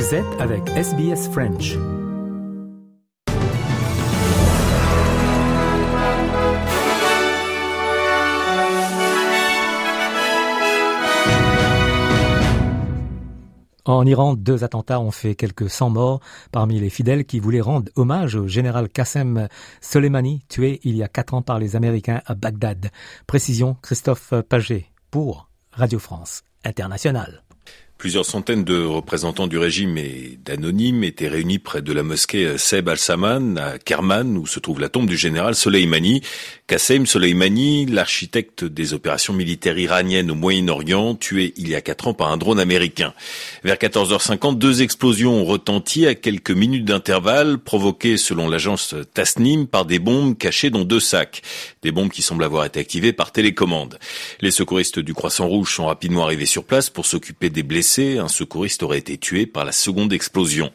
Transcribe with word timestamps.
Vous 0.00 0.14
êtes 0.14 0.40
avec 0.40 0.66
SBS 0.70 1.28
French. 1.28 1.76
En 13.84 14.06
Iran, 14.06 14.32
deux 14.32 14.64
attentats 14.64 15.00
ont 15.00 15.10
fait 15.10 15.34
quelques 15.34 15.68
100 15.68 15.90
morts 15.90 16.20
parmi 16.50 16.80
les 16.80 16.88
fidèles 16.88 17.26
qui 17.26 17.38
voulaient 17.38 17.60
rendre 17.60 17.92
hommage 17.94 18.36
au 18.36 18.48
général 18.48 18.88
Qassem 18.88 19.48
Soleimani, 19.82 20.40
tué 20.48 20.80
il 20.82 20.96
y 20.96 21.02
a 21.02 21.08
quatre 21.08 21.34
ans 21.34 21.42
par 21.42 21.58
les 21.58 21.76
Américains 21.76 22.22
à 22.24 22.34
Bagdad. 22.34 22.90
Précision, 23.26 23.76
Christophe 23.82 24.32
Paget 24.48 24.86
pour 25.10 25.50
Radio 25.72 25.98
France 25.98 26.42
Internationale. 26.64 27.42
Plusieurs 28.00 28.24
centaines 28.24 28.64
de 28.64 28.82
représentants 28.82 29.46
du 29.46 29.58
régime 29.58 29.98
et 29.98 30.38
d'anonymes 30.42 31.04
étaient 31.04 31.28
réunis 31.28 31.58
près 31.58 31.82
de 31.82 31.92
la 31.92 32.02
mosquée 32.02 32.56
Seb 32.56 32.88
al-Saman 32.88 33.58
à 33.58 33.78
Kerman 33.78 34.38
où 34.38 34.46
se 34.46 34.58
trouve 34.58 34.80
la 34.80 34.88
tombe 34.88 35.06
du 35.06 35.18
général 35.18 35.54
Soleimani. 35.54 36.22
Qassem 36.66 37.04
Soleimani, 37.04 37.84
l'architecte 37.84 38.64
des 38.64 38.94
opérations 38.94 39.34
militaires 39.34 39.78
iraniennes 39.78 40.30
au 40.30 40.34
Moyen-Orient, 40.34 41.14
tué 41.14 41.52
il 41.58 41.68
y 41.68 41.74
a 41.74 41.82
quatre 41.82 42.08
ans 42.08 42.14
par 42.14 42.32
un 42.32 42.38
drone 42.38 42.58
américain. 42.58 43.12
Vers 43.64 43.76
14h50, 43.76 44.56
deux 44.56 44.80
explosions 44.80 45.34
ont 45.34 45.44
retenti 45.44 46.06
à 46.06 46.14
quelques 46.14 46.52
minutes 46.52 46.86
d'intervalle, 46.86 47.58
provoquées 47.58 48.16
selon 48.16 48.48
l'agence 48.48 48.94
Tasnim 49.12 49.66
par 49.66 49.84
des 49.84 49.98
bombes 49.98 50.38
cachées 50.38 50.70
dans 50.70 50.84
deux 50.84 51.00
sacs. 51.00 51.42
Des 51.82 51.92
bombes 51.92 52.10
qui 52.10 52.22
semblent 52.22 52.44
avoir 52.44 52.64
été 52.64 52.80
activées 52.80 53.12
par 53.12 53.30
télécommande. 53.30 53.98
Les 54.40 54.50
secouristes 54.50 55.00
du 55.00 55.12
Croissant 55.12 55.48
Rouge 55.48 55.74
sont 55.74 55.86
rapidement 55.86 56.24
arrivés 56.24 56.46
sur 56.46 56.64
place 56.64 56.88
pour 56.88 57.04
s'occuper 57.04 57.50
des 57.50 57.62
blessés 57.62 57.89
un 57.98 58.28
secouriste 58.28 58.82
aurait 58.82 58.98
été 58.98 59.18
tué 59.18 59.46
par 59.46 59.64
la 59.64 59.72
seconde 59.72 60.12
explosion. 60.12 60.70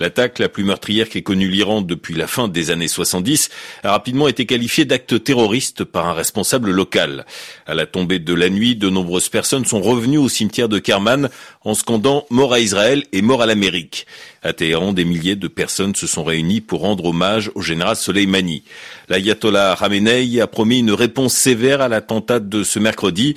L'attaque 0.00 0.38
la 0.38 0.48
plus 0.48 0.64
meurtrière 0.64 1.08
qu'ait 1.08 1.22
connue 1.22 1.48
l'Iran 1.48 1.80
depuis 1.80 2.14
la 2.14 2.26
fin 2.26 2.48
des 2.48 2.70
années 2.70 2.88
70 2.88 3.50
a 3.84 3.92
rapidement 3.92 4.28
été 4.28 4.46
qualifiée 4.46 4.84
d'acte 4.84 5.22
terroriste 5.22 5.84
par 5.84 6.06
un 6.06 6.12
responsable 6.12 6.70
local. 6.70 7.24
À 7.66 7.74
la 7.74 7.86
tombée 7.86 8.18
de 8.18 8.34
la 8.34 8.50
nuit, 8.50 8.74
de 8.74 8.90
nombreuses 8.90 9.28
personnes 9.28 9.64
sont 9.64 9.80
revenues 9.80 10.18
au 10.18 10.28
cimetière 10.28 10.68
de 10.68 10.78
Kerman 10.78 11.28
en 11.62 11.74
scandant 11.74 12.26
mort 12.30 12.52
à 12.52 12.60
Israël 12.60 13.04
et 13.12 13.22
mort 13.22 13.42
à 13.42 13.46
l'Amérique. 13.46 14.06
À 14.42 14.52
Téhéran, 14.52 14.92
des 14.92 15.04
milliers 15.04 15.34
de 15.34 15.48
personnes 15.48 15.96
se 15.96 16.06
sont 16.06 16.22
réunies 16.22 16.60
pour 16.60 16.80
rendre 16.80 17.06
hommage 17.06 17.50
au 17.56 17.62
général 17.62 17.96
Soleimani. 17.96 18.62
L'ayatollah 19.08 19.76
Khamenei 19.76 20.40
a 20.40 20.46
promis 20.46 20.78
une 20.78 20.92
réponse 20.92 21.34
sévère 21.34 21.80
à 21.80 21.88
l'attentat 21.88 22.38
de 22.38 22.62
ce 22.62 22.78
mercredi, 22.78 23.34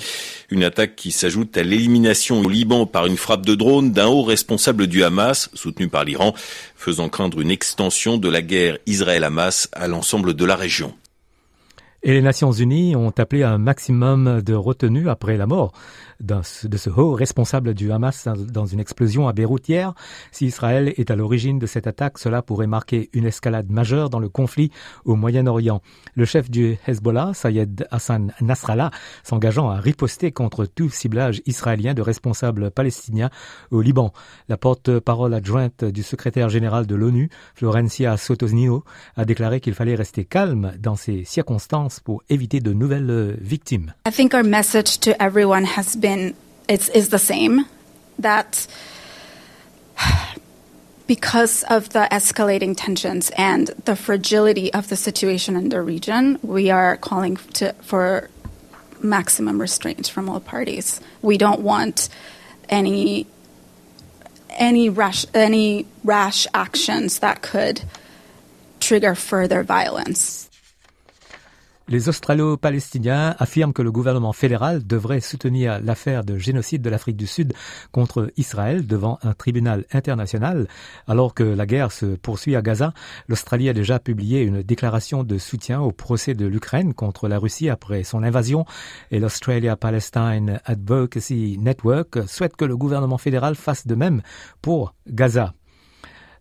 une 0.51 0.63
attaque 0.63 0.95
qui 0.95 1.11
s'ajoute 1.11 1.57
à 1.57 1.63
l'élimination 1.63 2.41
au 2.41 2.49
Liban 2.49 2.85
par 2.85 3.07
une 3.07 3.17
frappe 3.19 3.45
de 3.45 3.53
drone 3.53 3.91
d'un 3.91 4.07
haut 4.07 4.23
responsable 4.23 4.87
du 4.87 5.03
Hamas, 5.03 5.49
soutenu 5.53 5.87
par 5.89 6.05
l'Iran, 6.05 6.33
faisant 6.75 7.09
craindre 7.09 7.41
une 7.41 7.51
extension 7.51 8.17
de 8.17 8.29
la 8.29 8.41
guerre 8.41 8.77
Israël-Hamas 8.87 9.69
à 9.73 9.87
l'ensemble 9.87 10.33
de 10.33 10.45
la 10.45 10.55
région. 10.55 10.93
Et 12.01 12.13
les 12.13 12.21
Nations 12.21 12.53
Unies 12.53 12.95
ont 12.95 13.11
appelé 13.17 13.43
un 13.43 13.57
maximum 13.57 14.41
de 14.41 14.53
retenue 14.53 15.09
après 15.09 15.35
la 15.35 15.47
mort 15.47 15.73
de 16.21 16.41
ce 16.43 16.89
haut 16.89 17.13
responsable 17.13 17.73
du 17.73 17.91
Hamas 17.91 18.27
dans 18.27 18.65
une 18.65 18.79
explosion 18.79 19.27
à 19.27 19.33
Beyrouth 19.33 19.67
hier. 19.67 19.93
Si 20.31 20.45
Israël 20.45 20.93
est 20.95 21.11
à 21.11 21.17
l'origine 21.17 21.59
de 21.59 21.65
cette 21.65 21.87
attaque, 21.87 22.17
cela 22.17 22.41
pourrait 22.41 22.67
marquer 22.67 23.09
une 23.11 23.25
escalade 23.25 23.69
majeure 23.69 24.09
dans 24.09 24.19
le 24.19 24.29
conflit 24.29 24.71
au 25.03 25.15
Moyen-Orient. 25.15 25.81
Le 26.15 26.23
chef 26.25 26.49
du 26.49 26.77
Hezbollah, 26.87 27.33
Sayed 27.33 27.85
Hassan 27.91 28.33
Nasrallah, 28.39 28.91
s'engageant 29.23 29.69
à 29.69 29.79
riposter 29.79 30.31
contre 30.31 30.65
tout 30.65 30.89
ciblage 30.89 31.41
israélien 31.45 31.93
de 31.93 32.01
responsables 32.01 32.71
palestiniens 32.71 33.29
au 33.71 33.81
Liban. 33.81 34.13
La 34.47 34.57
porte-parole 34.57 35.33
adjointe 35.33 35.83
du 35.83 36.03
secrétaire 36.03 36.47
général 36.47 36.87
de 36.87 36.95
l'ONU, 36.95 37.29
Florencia 37.55 38.15
Sotosnino, 38.15 38.83
a 39.17 39.25
déclaré 39.25 39.59
qu'il 39.59 39.73
fallait 39.73 39.95
rester 39.95 40.23
calme 40.23 40.73
dans 40.79 40.95
ces 40.95 41.23
circonstances 41.25 41.88
pour 41.97 42.21
éviter 42.29 42.59
de 42.59 42.73
nouvelles 42.73 43.09
euh, 43.09 43.35
victimes. 43.41 43.93
I 44.05 44.11
think 44.11 44.35
our 44.35 44.43
message 44.43 44.99
to 44.99 45.19
everyone 45.19 45.65
has 45.65 45.95
been 45.95 46.09
been 46.09 46.35
it's 46.67 46.89
is 46.89 47.09
the 47.09 47.19
same 47.19 47.65
that 48.19 48.67
because 51.07 51.63
of 51.69 51.89
the 51.89 52.07
escalating 52.11 52.75
tensions 52.77 53.31
and 53.37 53.67
the 53.85 53.95
fragility 53.95 54.71
of 54.73 54.87
the 54.89 54.95
situation 54.95 55.55
in 55.55 55.69
the 55.69 55.81
region, 55.81 56.37
we 56.43 56.69
are 56.69 56.97
calling 56.97 57.37
to, 57.53 57.73
for 57.81 58.29
maximum 59.01 59.59
restraint 59.59 60.07
from 60.07 60.29
all 60.29 60.39
parties. 60.39 61.01
We 61.21 61.37
don't 61.37 61.61
want 61.61 62.09
any 62.69 63.25
any 64.51 64.89
rash 64.89 65.25
any 65.33 65.85
rash 66.03 66.45
actions 66.53 67.19
that 67.19 67.41
could 67.41 67.81
trigger 68.79 69.15
further 69.15 69.63
violence. 69.63 70.48
Les 71.89 72.07
Australo-Palestiniens 72.07 73.35
affirment 73.39 73.73
que 73.73 73.81
le 73.81 73.91
gouvernement 73.91 74.31
fédéral 74.31 74.85
devrait 74.85 75.21
soutenir 75.21 75.81
l'affaire 75.81 76.23
de 76.23 76.37
génocide 76.37 76.83
de 76.83 76.89
l'Afrique 76.91 77.17
du 77.17 77.25
Sud 77.25 77.53
contre 77.91 78.31
Israël 78.37 78.85
devant 78.85 79.17
un 79.23 79.33
tribunal 79.33 79.85
international. 79.91 80.67
Alors 81.07 81.33
que 81.33 81.41
la 81.41 81.65
guerre 81.65 81.91
se 81.91 82.05
poursuit 82.05 82.55
à 82.55 82.61
Gaza, 82.61 82.93
l'Australie 83.27 83.69
a 83.69 83.73
déjà 83.73 83.97
publié 83.97 84.41
une 84.43 84.61
déclaration 84.61 85.23
de 85.23 85.39
soutien 85.39 85.81
au 85.81 85.91
procès 85.91 86.35
de 86.35 86.45
l'Ukraine 86.45 86.93
contre 86.93 87.27
la 87.27 87.39
Russie 87.39 87.69
après 87.69 88.03
son 88.03 88.21
invasion 88.21 88.65
et 89.09 89.17
l'Australia 89.17 89.75
Palestine 89.75 90.61
Advocacy 90.65 91.57
Network 91.59 92.27
souhaite 92.27 92.55
que 92.55 92.65
le 92.65 92.77
gouvernement 92.77 93.17
fédéral 93.17 93.55
fasse 93.55 93.87
de 93.87 93.95
même 93.95 94.21
pour 94.61 94.93
Gaza. 95.07 95.55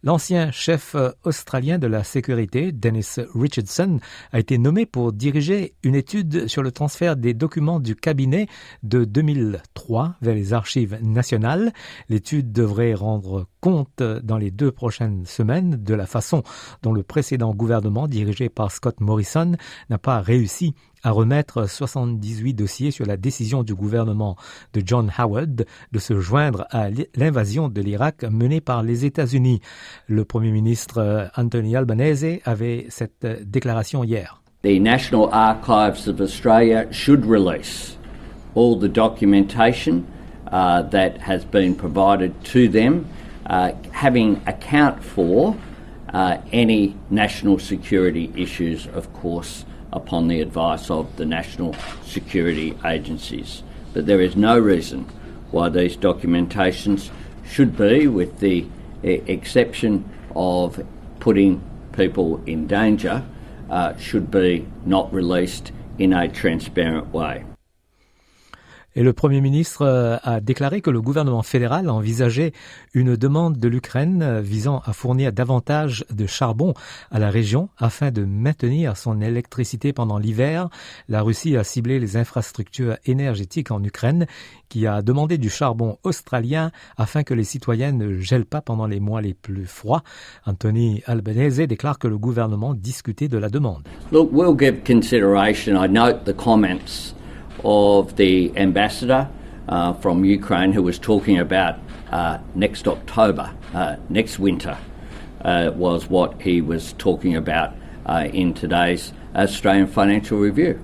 L'ancien 0.04 0.52
chef 0.52 0.94
euh, 0.94 1.10
australien 1.24 1.78
de 1.78 1.88
la 1.88 2.04
sécurité, 2.04 2.70
Dennis 2.70 3.16
Richardson, 3.34 3.98
a 4.30 4.38
été 4.38 4.56
nommé 4.56 4.86
pour 4.86 5.12
diriger 5.12 5.74
une 5.82 5.96
étude 5.96 6.46
sur 6.46 6.62
le 6.62 6.70
transfert 6.70 7.16
des 7.16 7.34
documents 7.34 7.80
du 7.80 7.96
cabinet 7.96 8.46
de 8.84 9.04
2003 9.04 10.14
vers 10.22 10.34
les 10.36 10.52
archives 10.52 10.98
nationales. 11.02 11.72
L'étude 12.08 12.52
devrait 12.52 12.94
rendre 12.94 13.48
compte 13.60 14.00
dans 14.00 14.38
les 14.38 14.52
deux 14.52 14.70
prochaines 14.70 15.26
semaines 15.26 15.82
de 15.82 15.94
la 15.94 16.06
façon 16.06 16.44
dont 16.82 16.92
le 16.92 17.02
précédent 17.02 17.52
gouvernement 17.52 18.06
dirigé 18.06 18.48
par 18.48 18.70
Scott 18.70 19.00
Morrison 19.00 19.56
n'a 19.90 19.98
pas 19.98 20.20
réussi 20.20 20.74
à 21.02 21.10
remettre 21.10 21.68
78 21.68 22.54
dossiers 22.54 22.90
sur 22.90 23.06
la 23.06 23.16
décision 23.16 23.62
du 23.62 23.74
gouvernement 23.74 24.36
de 24.72 24.82
John 24.84 25.10
Howard 25.16 25.64
de 25.92 25.98
se 25.98 26.18
joindre 26.20 26.66
à 26.70 26.88
l'invasion 27.14 27.68
de 27.68 27.80
l'Irak 27.80 28.24
menée 28.24 28.60
par 28.60 28.82
les 28.82 29.04
États-Unis. 29.04 29.60
Le 30.06 30.24
Premier 30.24 30.50
ministre 30.50 30.98
euh, 30.98 31.26
Anthony 31.36 31.76
Albanese 31.76 32.40
avait 32.44 32.86
cette 32.88 33.24
euh, 33.24 33.36
déclaration 33.44 34.04
hier. 34.04 34.40
The 34.62 34.80
National 34.80 35.28
Archives 35.32 36.08
of 36.08 36.20
Australia 36.20 36.86
should 36.90 37.24
release 37.24 37.96
all 38.54 38.76
the 38.76 38.88
documentation 38.88 40.04
uh, 40.50 40.82
that 40.82 41.18
has 41.18 41.44
been 41.44 41.74
provided 41.74 42.32
to 42.44 42.68
them, 42.68 43.06
uh, 43.46 43.72
having 43.92 44.42
account 44.46 45.02
for 45.02 45.56
uh, 46.12 46.38
any 46.52 46.96
national 47.10 47.58
security 47.58 48.32
issues, 48.34 48.86
of 48.88 49.12
course, 49.12 49.64
upon 49.92 50.28
the 50.28 50.40
advice 50.40 50.90
of 50.90 51.16
the 51.16 51.24
national 51.24 51.74
security 52.04 52.76
agencies. 52.84 53.62
But 53.92 54.06
there 54.06 54.20
is 54.20 54.36
no 54.36 54.58
reason 54.58 55.04
why 55.50 55.68
these 55.68 55.96
documentations 55.96 57.10
should 57.46 57.76
be, 57.76 58.06
with 58.06 58.40
the 58.40 58.66
exception 59.02 60.08
of 60.34 60.84
putting 61.20 61.62
people 61.92 62.42
in 62.44 62.66
danger, 62.66 63.24
uh, 63.70 63.96
should 63.96 64.30
be 64.30 64.66
not 64.84 65.12
released 65.12 65.72
in 65.98 66.12
a 66.12 66.28
transparent 66.28 67.12
way. 67.12 67.44
Et 68.94 69.02
le 69.02 69.12
Premier 69.12 69.40
ministre 69.40 69.82
euh, 69.82 70.16
a 70.22 70.40
déclaré 70.40 70.80
que 70.80 70.90
le 70.90 71.00
gouvernement 71.00 71.42
fédéral 71.42 71.90
envisageait 71.90 72.52
une 72.94 73.16
demande 73.16 73.58
de 73.58 73.68
l'Ukraine 73.68 74.22
euh, 74.22 74.40
visant 74.40 74.82
à 74.86 74.92
fournir 74.92 75.32
davantage 75.32 76.04
de 76.10 76.26
charbon 76.26 76.74
à 77.10 77.18
la 77.18 77.30
région 77.30 77.68
afin 77.78 78.10
de 78.10 78.24
maintenir 78.24 78.96
son 78.96 79.20
électricité 79.20 79.92
pendant 79.92 80.18
l'hiver. 80.18 80.68
La 81.08 81.22
Russie 81.22 81.56
a 81.56 81.64
ciblé 81.64 82.00
les 82.00 82.16
infrastructures 82.16 82.96
énergétiques 83.04 83.70
en 83.70 83.84
Ukraine 83.84 84.26
qui 84.68 84.86
a 84.86 85.02
demandé 85.02 85.38
du 85.38 85.50
charbon 85.50 85.98
australien 86.02 86.72
afin 86.96 87.22
que 87.22 87.34
les 87.34 87.44
citoyens 87.44 87.92
ne 87.92 88.18
gèlent 88.18 88.46
pas 88.46 88.62
pendant 88.62 88.86
les 88.86 89.00
mois 89.00 89.20
les 89.20 89.34
plus 89.34 89.66
froids. 89.66 90.02
Anthony 90.46 91.02
Albanese 91.06 91.58
déclare 91.58 91.98
que 91.98 92.08
le 92.08 92.18
gouvernement 92.18 92.74
discutait 92.74 93.28
de 93.28 93.38
la 93.38 93.50
demande. 93.50 93.82
Look, 94.12 94.30
we'll 94.32 94.58
give 94.58 94.82
consideration. 94.84 95.76
I 95.76 95.88
note 95.88 96.24
the 96.24 96.34
comments 96.34 97.14
of 97.64 98.16
the 98.16 98.52
ambassador 98.56 99.28
uh, 99.68 99.92
from 99.94 100.24
Ukraine 100.24 100.72
who 100.72 100.82
was 100.82 100.98
talking 100.98 101.38
about 101.38 101.76
uh, 102.12 102.38
next 102.54 102.86
October, 102.88 103.50
uh, 103.74 103.96
next 104.08 104.38
winter, 104.38 104.76
uh, 105.44 105.70
was 105.76 106.08
what 106.08 106.40
he 106.40 106.60
was 106.60 106.94
talking 106.98 107.36
about 107.36 107.70
uh, 108.06 108.28
in 108.32 108.54
today's 108.54 109.12
Australian 109.34 109.86
Financial 109.86 110.38
Review. 110.38 110.78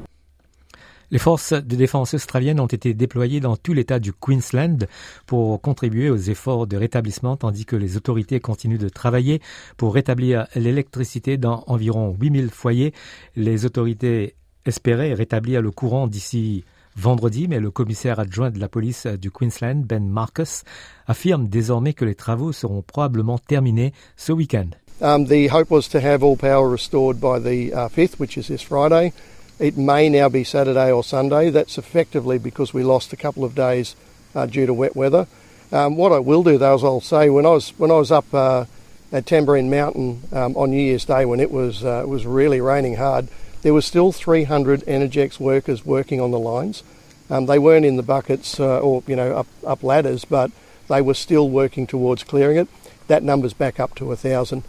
Les 1.11 1.19
forces 1.19 1.53
de 1.53 1.76
défense 1.76 2.15
australiennes 2.15 2.59
ont 2.59 2.67
été 2.67 2.93
déployées 2.93 3.38
dans 3.38 3.56
tout 3.56 3.73
l'État 3.73 4.00
du 4.00 4.12
Queensland 4.12 4.88
pour 5.26 5.61
contribuer 5.61 6.11
aux 6.11 6.17
efforts 6.17 6.67
de 6.67 6.76
rétablissement, 6.76 7.37
tandis 7.37 7.67
que 7.67 7.76
les 7.76 7.97
autorités 7.97 8.41
continuent 8.41 8.79
de 8.79 8.88
travailler 8.88 9.41
pour 9.76 9.94
rétablir 9.94 10.49
l'électricité 10.56 11.37
dans 11.37 11.62
environ 11.69 12.17
8000 12.21 12.50
foyers. 12.50 12.93
Les 13.37 13.65
autorités 13.65 14.35
espéraient 14.66 15.14
rétablir 15.14 15.62
le 15.62 15.70
courant 15.70 16.06
d'ici 16.06 16.64
vendredi, 16.96 17.49
mais 17.49 17.61
le 17.61 17.70
commissaire 17.70 18.20
adjoint 18.20 18.50
de 18.50 18.61
la 18.61 18.69
police 18.69 19.06
du 19.06 19.31
Queensland, 19.31 19.84
Ben 19.84 20.08
Marcus, 20.08 20.62
affirme 21.06 21.49
désormais 21.49 21.93
que 21.93 22.05
les 22.05 22.14
travaux 22.14 22.52
seront 22.52 22.82
probablement 22.82 23.38
terminés 23.38 23.93
ce 24.16 24.32
week-end. 24.32 24.70
Um, 25.00 25.26
the 25.26 25.49
hope 25.49 25.70
was 25.70 25.88
to 25.88 25.99
have 25.99 26.22
all 26.22 26.37
power 26.37 26.69
restored 26.69 27.20
by 27.20 27.40
the 27.40 27.75
uh, 27.75 27.88
5th, 27.88 28.20
which 28.20 28.38
is 28.38 28.46
this 28.46 28.62
Friday. 28.62 29.12
It 29.58 29.76
may 29.76 30.08
now 30.08 30.28
be 30.28 30.44
Saturday 30.44 30.93
or 30.93 31.02
Sunday. 31.02 31.50
That's 31.50 31.78
effectively 31.78 32.38
because 32.38 32.72
we 32.72 32.84
lost 32.84 33.12
a 33.12 33.16
couple 33.16 33.44
of 33.44 33.55
days 33.55 33.96
uh, 34.34 34.46
due 34.46 34.66
to 34.66 34.75
wet 34.75 34.94
weather. 34.94 35.26
Um, 35.72 35.96
what 35.96 36.12
I 36.12 36.20
will 36.20 36.44
do, 36.44 36.58
though, 36.58 36.76
is 36.76 36.84
I'll 36.84 37.00
say 37.00 37.28
when 37.28 37.44
I 37.44 37.50
was 37.50 37.70
when 37.76 37.90
I 37.90 37.94
was 37.94 38.12
up 38.12 38.32
uh, 38.32 38.66
at 39.12 39.26
Tambourine 39.26 39.69
Mountain 39.70 40.22
um, 40.32 40.56
on 40.56 40.70
New 40.70 40.82
Year's 40.82 41.05
Day 41.05 41.25
when 41.25 41.40
it 41.40 41.50
was 41.50 41.84
uh, 41.84 42.02
it 42.02 42.08
was 42.08 42.26
really 42.26 42.61
raining 42.61 42.96
hard, 42.96 43.28
there 43.64 43.72
was 43.75 43.87
still 43.87 44.12
300 44.12 44.82
Energex 44.87 45.40
workers 45.40 45.84
working 45.84 46.20
on 46.20 46.31
the 46.31 46.38
lines. 46.38 46.84
They 47.28 47.58
weren't 47.58 47.87
in 47.87 47.96
the 47.96 48.02
buckets 48.02 48.61
or 48.61 49.02
you 49.08 49.16
know 49.16 49.32
up, 49.32 49.46
up 49.66 49.82
ladders, 49.82 50.25
but 50.25 50.50
they 50.88 51.00
were 51.00 51.14
still 51.14 51.49
working 51.49 51.87
towards 51.87 52.22
clearing 52.22 52.58
it. 52.58 52.69
That 53.08 53.22
number's 53.22 53.55
back 53.55 53.81
up 53.81 53.96
to 53.96 54.12
a 54.12 54.16
thousand. 54.16 54.62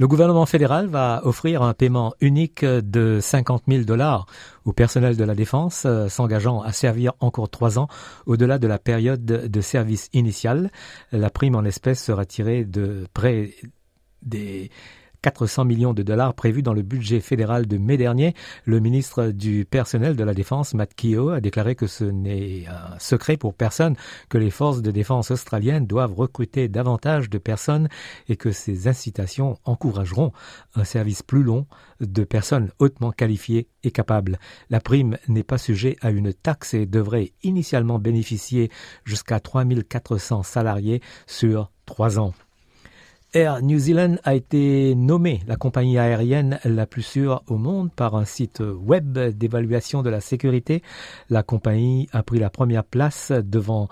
Le 0.00 0.06
gouvernement 0.06 0.46
fédéral 0.46 0.86
va 0.86 1.20
offrir 1.24 1.62
un 1.62 1.74
paiement 1.74 2.14
unique 2.20 2.64
de 2.64 3.18
50 3.20 3.64
000 3.66 3.82
dollars 3.82 4.26
au 4.64 4.72
personnel 4.72 5.16
de 5.16 5.24
la 5.24 5.34
défense 5.34 5.86
euh, 5.86 6.08
s'engageant 6.08 6.62
à 6.62 6.70
servir 6.70 7.14
encore 7.18 7.50
trois 7.50 7.80
ans 7.80 7.88
au-delà 8.24 8.60
de 8.60 8.68
la 8.68 8.78
période 8.78 9.24
de 9.24 9.60
service 9.60 10.08
initial. 10.12 10.70
La 11.10 11.30
prime 11.30 11.56
en 11.56 11.64
espèces 11.64 12.00
sera 12.00 12.24
tirée 12.26 12.64
de 12.64 13.08
près 13.12 13.54
des 14.22 14.70
400 15.22 15.64
millions 15.64 15.94
de 15.94 16.02
dollars 16.02 16.34
prévus 16.34 16.62
dans 16.62 16.72
le 16.72 16.82
budget 16.82 17.20
fédéral 17.20 17.66
de 17.66 17.78
mai 17.78 17.96
dernier. 17.96 18.34
Le 18.64 18.80
ministre 18.80 19.28
du 19.28 19.64
personnel 19.64 20.16
de 20.16 20.24
la 20.24 20.34
Défense, 20.34 20.74
Matt 20.74 20.94
Keogh, 20.94 21.32
a 21.34 21.40
déclaré 21.40 21.74
que 21.74 21.86
ce 21.86 22.04
n'est 22.04 22.66
un 22.66 22.98
secret 22.98 23.36
pour 23.36 23.54
personne 23.54 23.96
que 24.28 24.38
les 24.38 24.50
forces 24.50 24.82
de 24.82 24.90
défense 24.90 25.30
australiennes 25.30 25.86
doivent 25.86 26.14
recruter 26.14 26.68
davantage 26.68 27.30
de 27.30 27.38
personnes 27.38 27.88
et 28.28 28.36
que 28.36 28.52
ces 28.52 28.88
incitations 28.88 29.58
encourageront 29.64 30.32
un 30.74 30.84
service 30.84 31.22
plus 31.22 31.42
long 31.42 31.66
de 32.00 32.24
personnes 32.24 32.70
hautement 32.78 33.10
qualifiées 33.10 33.68
et 33.82 33.90
capables. 33.90 34.38
La 34.70 34.80
prime 34.80 35.18
n'est 35.28 35.42
pas 35.42 35.58
sujet 35.58 35.96
à 36.00 36.10
une 36.10 36.32
taxe 36.32 36.74
et 36.74 36.86
devrait 36.86 37.32
initialement 37.42 37.98
bénéficier 37.98 38.70
jusqu'à 39.04 39.40
3400 39.40 40.42
salariés 40.42 41.00
sur 41.26 41.70
trois 41.86 42.18
ans. 42.18 42.34
Air 43.34 43.60
New 43.60 43.78
Zealand 43.78 44.16
a 44.24 44.34
été 44.34 44.94
nommée 44.94 45.42
la 45.46 45.56
compagnie 45.56 45.98
aérienne 45.98 46.58
la 46.64 46.86
plus 46.86 47.02
sûre 47.02 47.42
au 47.46 47.58
monde 47.58 47.92
par 47.92 48.16
un 48.16 48.24
site 48.24 48.60
web 48.60 49.18
d'évaluation 49.18 50.02
de 50.02 50.08
la 50.08 50.22
sécurité. 50.22 50.82
La 51.28 51.42
compagnie 51.42 52.08
a 52.12 52.22
pris 52.22 52.38
la 52.38 52.48
première 52.48 52.84
place 52.84 53.30
devant 53.30 53.88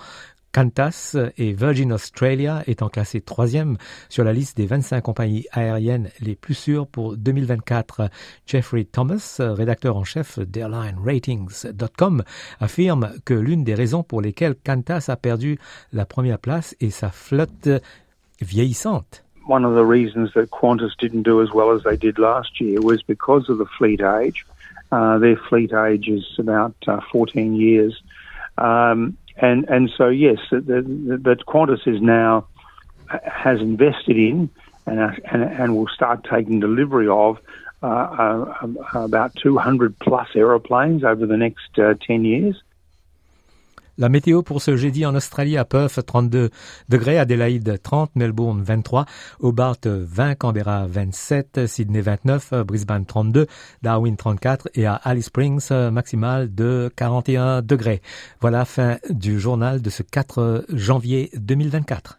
Qantas 0.53 1.19
et 1.37 1.53
Virgin 1.53 1.93
Australia 1.93 2.62
étant 2.67 2.88
classée 2.88 3.21
troisième 3.21 3.77
sur 4.09 4.25
la 4.25 4.33
liste 4.33 4.56
des 4.56 4.65
25 4.65 5.03
compagnies 5.03 5.44
aériennes 5.53 6.09
les 6.21 6.35
plus 6.35 6.55
sûres 6.55 6.87
pour 6.87 7.19
2024. 7.19 8.09
Jeffrey 8.47 8.85
Thomas, 8.85 9.37
rédacteur 9.38 9.99
en 9.99 10.05
chef 10.05 10.38
d'AirlineRatings.com, 10.38 12.25
affirme 12.59 13.12
que 13.27 13.35
l'une 13.35 13.65
des 13.65 13.75
raisons 13.75 14.03
pour 14.03 14.23
lesquelles 14.23 14.55
Qantas 14.55 15.05
a 15.09 15.17
perdu 15.17 15.59
la 15.93 16.06
première 16.06 16.38
place 16.38 16.75
est 16.81 16.88
sa 16.88 17.11
flotte 17.11 17.69
vieillissante. 18.41 19.25
One 19.47 19.65
of 19.65 19.75
the 19.75 19.85
reasons 19.85 20.33
that 20.35 20.51
Qantas 20.51 20.97
didn't 20.99 21.23
do 21.23 21.43
as 21.43 21.51
well 21.53 21.71
as 21.71 21.83
they 21.83 21.97
did 21.97 22.19
last 22.19 22.61
year 22.61 22.81
was 22.81 23.03
because 23.03 23.49
of 23.49 23.59
the 23.59 23.67
fleet 23.79 24.01
age. 24.01 24.45
Uh, 24.93 25.19
their 25.19 25.37
fleet 25.37 25.73
age 25.73 26.09
is 26.09 26.25
about 26.39 26.75
uh, 26.87 27.01
14 27.13 27.55
years. 27.55 28.01
Um, 28.59 29.17
and, 29.37 29.69
and 29.69 29.91
so, 29.97 30.09
yes, 30.09 30.39
that, 30.51 31.43
Qantas 31.47 31.87
is 31.87 32.01
now 32.01 32.47
has 33.09 33.61
invested 33.61 34.17
in 34.17 34.51
and, 34.87 35.01
uh, 35.01 35.13
and, 35.31 35.43
and 35.43 35.77
will 35.77 35.89
start 35.89 36.25
taking 36.25 36.61
delivery 36.61 37.09
of 37.09 37.39
uh, 37.83 37.87
uh, 37.87 38.67
about 38.95 39.35
200 39.37 39.99
plus 39.99 40.29
aeroplanes 40.35 41.05
over 41.05 41.27
the 41.27 41.37
next 41.37 41.79
uh, 41.79 41.95
10 42.07 42.25
years. 42.25 42.63
La 43.99 44.11
météo 44.11 44.43
pour 44.43 44.61
ce 44.61 44.77
jeudi 44.77 45.07
en 45.07 45.15
Australie 45.15 45.57
à 45.57 45.65
Perth 45.65 46.05
32 46.05 46.51
degrés, 46.91 47.19
Adélaïde 47.19 47.81
30, 47.83 48.15
Melbourne 48.15 48.63
23, 48.63 49.07
Hobart 49.41 49.79
20, 49.85 50.35
Canberra 50.35 50.87
27, 50.87 51.67
Sydney 51.67 52.03
29, 52.03 52.53
Brisbane 52.67 53.07
32, 53.07 53.47
Darwin 53.83 54.17
34 54.17 54.69
et 54.75 54.85
à 54.85 54.97
Alice 54.97 55.27
Springs 55.27 55.73
maximal 55.91 56.55
de 56.55 56.93
41 56.95 57.63
degrés. 57.63 58.03
Voilà 58.43 58.67
fin 58.67 58.99
du 59.09 59.41
journal 59.41 59.81
de 59.81 59.89
ce 59.89 60.03
4 60.03 60.67
janvier 60.75 61.31
2024. 61.35 62.19